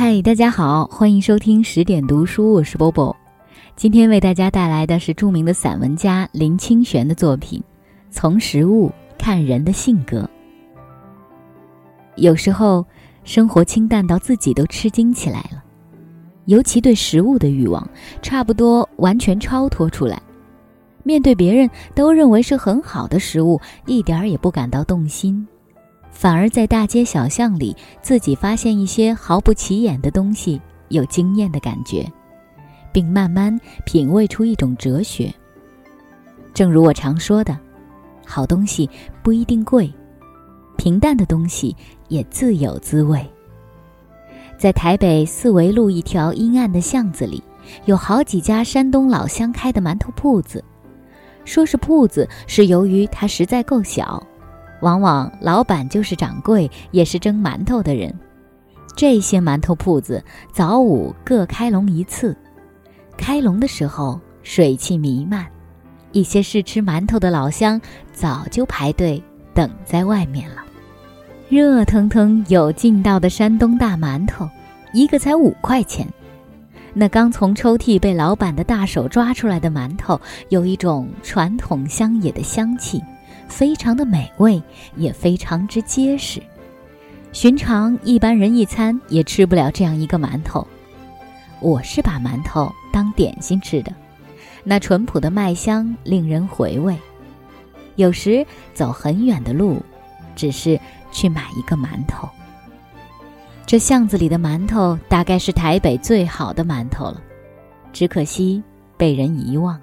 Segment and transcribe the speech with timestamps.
[0.00, 3.14] 嗨，大家好，欢迎收听十点读书，我是波波。
[3.76, 7.60] 今天为大家带来的是著名的散文家林清玄的作品
[8.10, 10.22] 《从食物看人的性格》。
[12.16, 12.82] 有时候，
[13.24, 15.62] 生活清淡到自己都吃惊起来了，
[16.46, 17.86] 尤其对食物的欲望，
[18.22, 20.18] 差不多完全超脱出来。
[21.02, 25.46] 面对别人都认为是很好的食物，一点儿也不感到动心。
[26.20, 32.06] 反而在大街小巷里，自己发现一些毫不起眼的东西，有惊艳的感觉，
[32.92, 35.32] 并慢慢品味出一种哲学。
[36.52, 37.58] 正如我常说的，
[38.26, 38.86] 好东西
[39.22, 39.90] 不一定贵，
[40.76, 41.74] 平淡的东西
[42.08, 43.26] 也自有滋味。
[44.58, 47.42] 在台北四维路一条阴暗的巷子里，
[47.86, 50.62] 有好几家山东老乡开的馒头铺子。
[51.46, 54.22] 说是铺子，是由于它实在够小。
[54.80, 58.14] 往往老板就是掌柜，也是蒸馒头的人。
[58.96, 60.22] 这些馒头铺子
[60.52, 62.36] 早午各开笼一次，
[63.16, 65.46] 开笼的时候水汽弥漫，
[66.12, 67.80] 一些试吃馒头的老乡
[68.12, 69.22] 早就排队
[69.54, 70.56] 等在外面了。
[71.48, 74.48] 热腾腾有劲道的山东大馒头，
[74.92, 76.06] 一个才五块钱。
[76.92, 83.00] 那刚从抽屉被老板的大手抓出来的馒头，有一种传统乡野的香气。
[83.50, 84.62] 非常的美味，
[84.96, 86.40] 也非常之结实。
[87.32, 90.66] 寻常一般人一餐也吃不了这样一个馒头。
[91.60, 93.92] 我是把馒头当点心吃的，
[94.64, 96.96] 那淳朴的麦香令人回味。
[97.96, 99.82] 有时走很远的路，
[100.34, 100.80] 只是
[101.12, 102.28] 去买一个馒头。
[103.66, 107.20] 这巷子里的馒头大概是台北最好的馒头了，
[107.92, 108.62] 只可惜
[108.96, 109.78] 被人遗忘。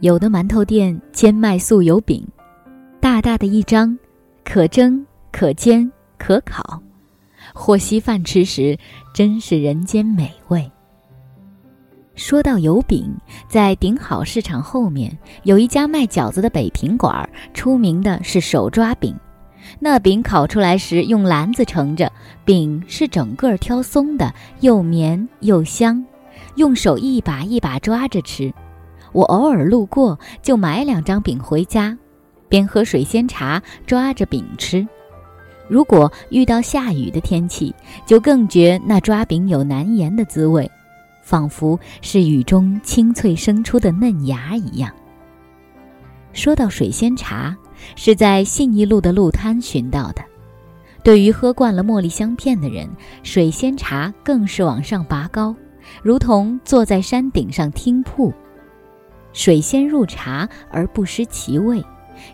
[0.00, 2.24] 有的馒头店兼卖素油饼。
[3.00, 3.96] 大大的一张，
[4.44, 6.82] 可蒸可煎可烤，
[7.54, 8.76] 或稀饭吃时，
[9.14, 10.70] 真是人间美味。
[12.16, 13.14] 说到油饼，
[13.48, 19.14] 在顶好市场后面有一家卖饺子的北平馆，出名的是手抓饼。
[19.78, 22.10] 那饼烤出来时用篮子盛着，
[22.44, 26.04] 饼是整个挑松的，又绵又香，
[26.56, 28.52] 用手一把一把抓着吃。
[29.12, 31.96] 我偶尔路过，就买两张饼回家。
[32.48, 34.86] 边喝水仙茶，抓着饼吃。
[35.68, 37.74] 如果遇到下雨的天气，
[38.06, 40.70] 就更觉那抓饼有难言的滋味，
[41.22, 44.90] 仿佛是雨中清脆生出的嫩芽一样。
[46.32, 47.54] 说到水仙茶，
[47.96, 50.22] 是在信义路的路摊寻到的。
[51.02, 52.88] 对于喝惯了茉莉香片的人，
[53.22, 55.54] 水仙茶更是往上拔高，
[56.02, 58.32] 如同坐在山顶上听瀑。
[59.32, 61.84] 水仙入茶而不失其味。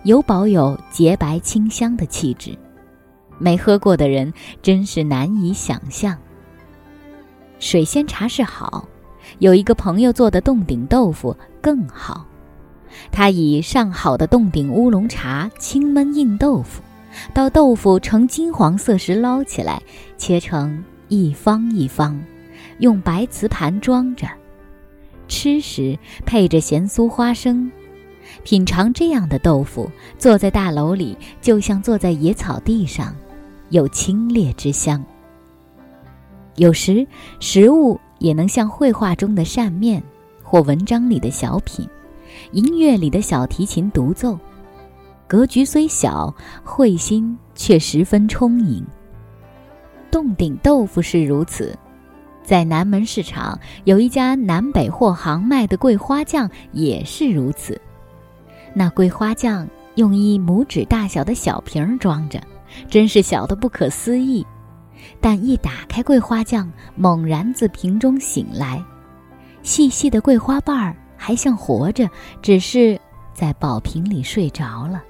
[0.02, 2.56] 有保有洁白清香的气质，
[3.38, 6.16] 没喝过的人真是难以想象。
[7.58, 8.86] 水仙茶是好，
[9.38, 12.26] 有一个朋友做的洞顶豆腐更好。
[13.10, 16.82] 他以上好的洞顶乌龙茶清焖硬豆腐，
[17.32, 19.82] 到豆腐呈金黄色时捞起来，
[20.16, 22.20] 切成一方一方，
[22.78, 24.28] 用白瓷盘装着，
[25.26, 27.70] 吃时配着咸酥花生。
[28.42, 33.14] 品尝这样的豆腐，坐在大楼里，就像坐在野草地上，
[33.70, 35.04] 有清冽之香。
[36.56, 37.06] 有时，
[37.40, 40.02] 食物也能像绘画中的扇面，
[40.42, 41.88] 或文章里的小品，
[42.52, 44.38] 音乐里的小提琴独奏。
[45.26, 48.84] 格局虽小，慧心却十分充盈。
[50.10, 51.76] 洞顶豆腐是如此，
[52.44, 57.80] 在南门市场有一家南北货行卖的桂花酱也是如此。
[58.74, 62.40] 那桂花酱用一拇指大小的小瓶装着，
[62.88, 64.44] 真是小的不可思议。
[65.20, 68.82] 但一打开桂花酱，猛然自瓶中醒来，
[69.62, 72.08] 细细的桂花瓣儿还像活着，
[72.42, 72.98] 只是
[73.32, 75.02] 在宝瓶里睡着了。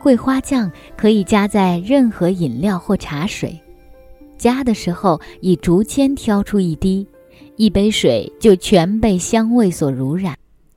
[0.00, 3.58] 桂花酱可以加在任何饮料或茶水，
[4.38, 7.06] 加的时候以竹签挑出一滴，
[7.56, 10.34] 一杯水就全被香味所濡染。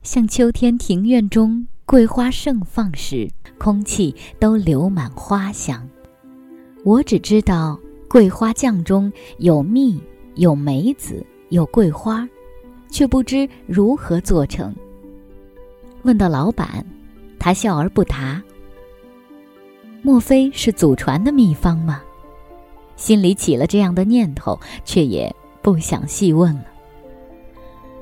[0.07, 5.85] 像秋天庭院中桂花盛放时，空气都流满花香。
[6.85, 7.77] 我只知道
[8.07, 10.01] 桂花酱中有蜜，
[10.35, 12.25] 有梅子，有桂花，
[12.89, 14.73] 却不知如何做成。
[16.03, 16.85] 问到老板，
[17.37, 18.41] 他笑而不答。
[20.01, 22.01] 莫非是祖传的秘方吗？
[22.95, 26.63] 心里起了这样的念头，却也不想细问了。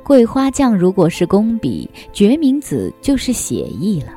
[0.06, 4.10] 桂花酱如果是工笔，决明子就是写意了。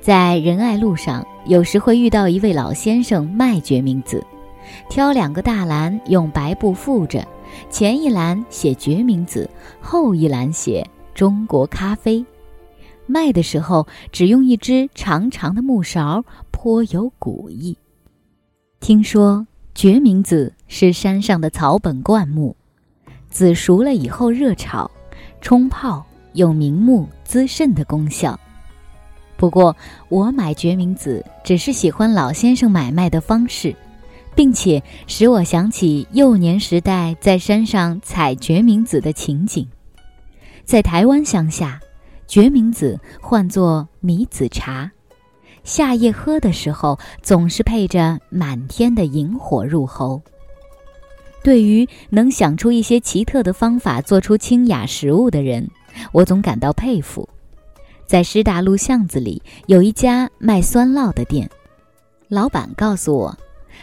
[0.00, 4.24] 在仁爱路上，有时会遇到一位老先生卖决明子，
[4.88, 7.22] 挑两个大篮，用白布覆着，
[7.68, 9.46] 前一篮写决明子，
[9.82, 10.82] 后一篮写
[11.14, 12.24] 中国咖啡。
[13.04, 17.76] 卖的时候只用一只长长的木勺，颇有古意。
[18.80, 22.56] 听说决明子是山上的草本灌木，
[23.36, 24.90] 紫熟了以后热炒、
[25.42, 26.02] 冲泡，
[26.32, 28.40] 有明目滋肾的功效。
[29.36, 29.76] 不过
[30.08, 33.76] 我买决明子只是喜欢老先生买卖的方式，
[34.34, 39.68] 并且使我想起幼年时代在山上采决明子的情景。
[40.64, 41.78] 在台湾乡下。
[42.26, 44.90] 决明子唤作米子茶，
[45.62, 50.20] 夏夜喝的时候总是配着满天的萤火入喉。
[51.46, 55.70] 对于能想出一些奇特的方法做出清雅食物的人，
[56.10, 57.28] 我总感到佩服。
[58.04, 61.48] 在师大路巷子里有一家卖酸酪的店，
[62.26, 63.38] 老板告诉我，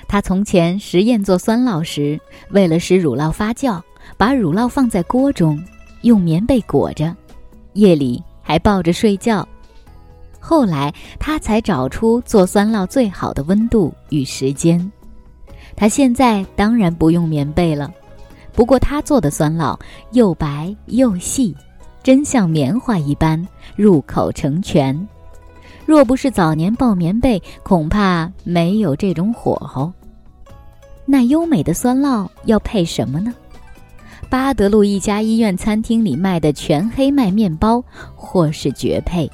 [0.10, 2.20] 他从前实验做酸酪时，
[2.50, 3.82] 为了使乳酪发酵，
[4.18, 5.58] 把乳酪放在锅中，
[6.02, 7.16] 用棉被裹着，
[7.76, 8.22] 夜里。
[8.46, 9.48] 还抱着睡觉，
[10.38, 14.92] 后来他才找出做酸酪最好的温度与时间。
[15.76, 17.92] 他现在当然不用棉被了，
[18.54, 19.78] 不过他做的酸酪
[20.12, 21.56] 又白又细，
[22.02, 25.08] 真像棉花一般入口成泉。
[25.86, 29.92] 若不是早年抱棉被，恐怕没有这种火候。
[31.06, 33.34] 那优美的酸酪要配什么呢？
[34.30, 37.84] 巴德路一家医院餐厅里卖的全黑麦面包，
[38.16, 39.30] 或是绝配。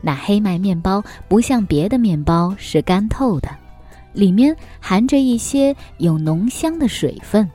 [0.00, 3.48] 那黑麦面包不像别的面包是干透的，
[4.16, 7.48] 里面含着一些有浓香的水分。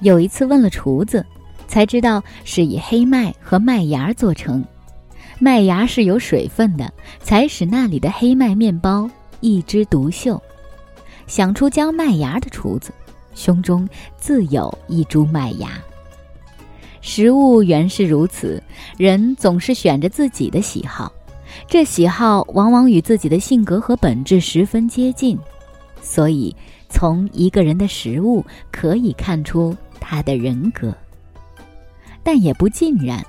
[0.00, 1.24] 有一次问了厨子，
[1.68, 4.64] 才知道是以黑麦和麦芽做成。
[5.38, 6.90] 麦芽是有水分的，
[7.20, 9.10] 才使那里的黑麦面包
[9.40, 10.40] 一枝独秀。
[11.26, 12.92] 想出将麦芽的厨子。
[13.34, 15.70] 胸中自有一株麦芽。
[17.00, 18.62] 食物原是如此，
[18.96, 21.12] 人总是选着自己的喜好，
[21.66, 25.36] 这喜好往往与自己的性格和本质十分接近，
[26.04, 26.54] 所以
[26.90, 30.94] 从一个人的食物可以看出他的人格。
[32.22, 33.24] 但也不尽然，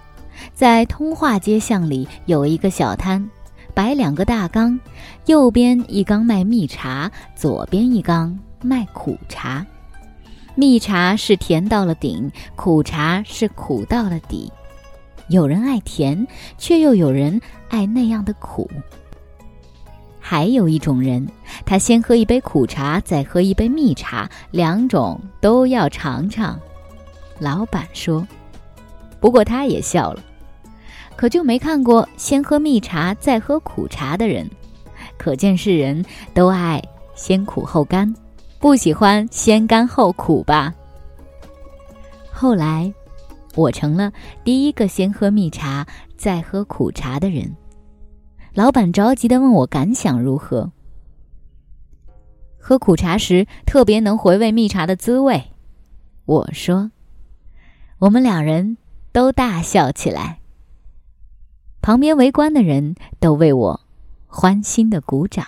[0.54, 3.28] 在通化街巷里有一个小摊，
[3.74, 4.80] 摆两个大缸，
[5.26, 9.66] 右边一缸卖蜜茶，左边一缸卖苦茶。
[10.54, 14.52] 蜜茶是甜到了顶，苦茶是苦到了底。
[15.28, 16.28] 有人爱甜，
[16.58, 18.70] 却又有人爱那样的苦。
[20.28, 21.24] 还有一种人，
[21.68, 26.60] 他先喝一杯苦茶，再喝一杯蜜茶，两种都要尝尝。
[27.38, 28.28] 老板说，
[29.20, 30.24] 不过他也笑了，
[31.16, 34.50] 可就没看过先喝蜜茶再喝苦茶的人。
[35.16, 36.82] 可见世人都爱
[37.14, 38.12] 先苦后甘。
[38.58, 40.74] 不喜欢先甘后苦吧？
[42.32, 42.92] 后来，
[43.54, 44.12] 我成了
[44.44, 45.86] 第一个先喝蜜茶
[46.18, 47.56] 再喝苦茶的人。
[48.56, 50.72] 老板着急的问我感想如何。
[52.58, 55.52] 喝苦茶时特别能回味蜜茶的滋味，
[56.24, 56.92] 我说。
[58.00, 58.78] 我们两人
[59.12, 60.40] 都大笑起来，
[61.82, 63.82] 旁边围观的人都为我
[64.26, 65.46] 欢欣的鼓掌。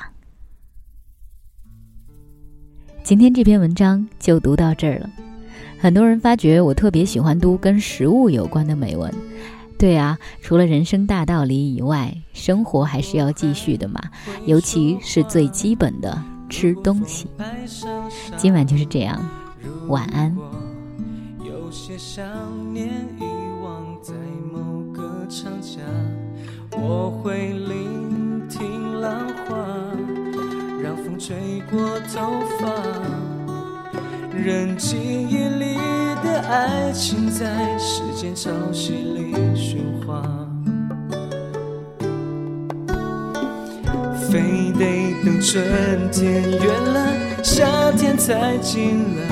[3.03, 5.09] 今天这篇文章就读到这儿了。
[5.79, 9.13] 很多人发觉我特别喜欢读跟食物有关的美文。
[9.77, 14.01] 对啊，除了人生大道理以外，生活还是要继续的嘛，
[14.45, 16.19] 尤其是最基本的
[16.49, 17.27] 吃东西。
[18.37, 19.23] 今晚就是这样，
[19.87, 20.35] 晚安。
[21.45, 22.25] 有些想
[22.73, 22.87] 念
[23.19, 23.23] 遗
[23.61, 24.13] 忘在
[24.51, 25.79] 某个长假，
[26.71, 29.55] 我会聆听浪花。
[30.81, 31.35] 让风吹
[31.69, 32.71] 过头发，
[34.31, 35.76] 任记忆里的
[36.47, 40.23] 爱情在时间潮汐里喧哗，
[44.31, 47.11] 非得等春天远了，
[47.43, 49.27] 夏天才近了。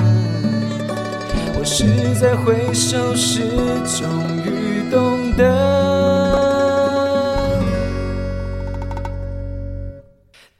[1.58, 1.86] 我是
[2.20, 3.40] 在回首时
[3.86, 4.06] 终
[4.44, 5.42] 于懂得。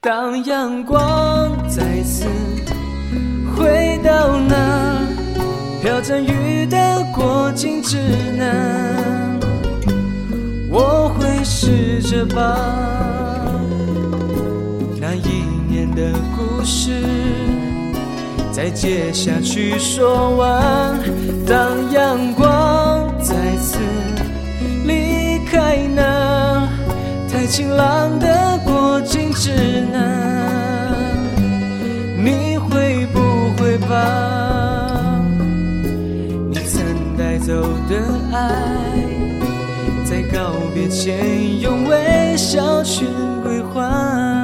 [0.00, 2.24] 当阳光再次
[3.54, 4.95] 回到那
[5.86, 7.96] 飘着雨的过境之
[8.36, 9.38] 南，
[10.68, 12.58] 我会试着把
[15.00, 16.90] 那一年的故事
[18.50, 20.98] 再接下去说完。
[21.46, 23.78] 当阳光再次
[24.86, 26.68] 离开那
[27.30, 28.58] 太晴朗的。
[28.64, 29.50] 过境之
[29.92, 30.55] 南，
[37.88, 38.02] 的
[38.32, 38.50] 爱，
[40.04, 43.06] 在告别前用微笑去
[43.42, 44.35] 归还。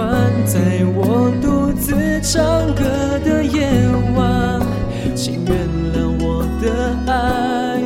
[0.00, 0.60] 天很宽，在
[0.94, 2.40] 我独自唱
[2.74, 2.84] 歌
[3.24, 3.68] 的夜
[4.16, 4.60] 晚，
[5.14, 5.54] 请原
[5.94, 7.82] 谅我的爱，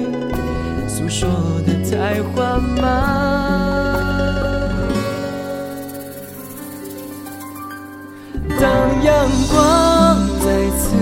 [0.86, 1.28] 诉说
[1.66, 2.82] 的太缓慢。
[8.60, 8.70] 当
[9.02, 10.46] 阳光再
[10.78, 10.94] 次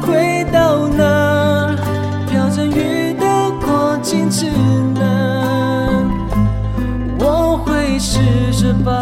[0.00, 1.76] 回到那
[2.30, 4.46] 飘着雨的过境之
[4.94, 6.08] 南，
[7.18, 8.20] 我会试
[8.52, 8.92] 着把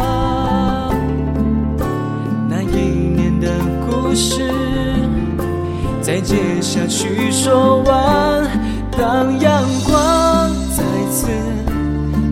[6.17, 8.43] 再接下去说完。
[8.91, 11.27] 当阳光再次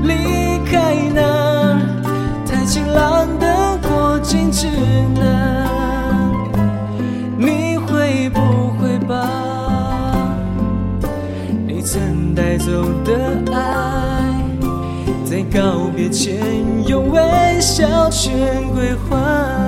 [0.02, 1.80] 离开那
[2.48, 4.66] 太晴朗的过境之
[5.20, 6.32] 南，
[7.38, 8.40] 你会不
[8.80, 9.30] 会把
[11.68, 12.72] 你曾带走
[13.04, 14.34] 的爱，
[15.24, 16.40] 在告别前
[16.88, 17.22] 用微
[17.62, 18.34] 笑全
[18.74, 19.65] 归还？